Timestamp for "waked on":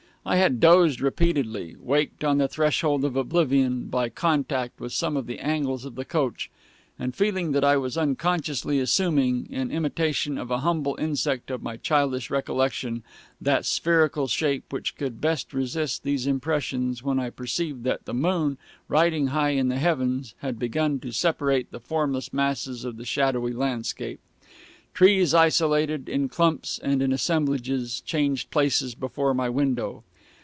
1.79-2.37